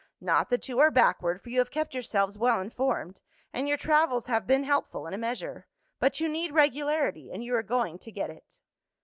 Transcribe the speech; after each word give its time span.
Not 0.19 0.49
that 0.49 0.67
you 0.67 0.79
are 0.79 0.89
backward, 0.89 1.39
for 1.43 1.51
you 1.51 1.59
have 1.59 1.69
kept 1.69 1.93
yourselves 1.93 2.35
well 2.35 2.59
informed, 2.59 3.21
and 3.53 3.67
your 3.67 3.77
travels 3.77 4.25
have 4.25 4.47
been 4.47 4.63
helpful, 4.63 5.05
in 5.05 5.13
a 5.13 5.17
measure. 5.19 5.67
But 5.99 6.19
you 6.19 6.27
need 6.27 6.53
regularity, 6.55 7.31
and 7.31 7.43
you 7.43 7.53
are 7.55 7.61
going 7.61 7.99
to 7.99 8.11
get 8.11 8.31
it. 8.31 8.61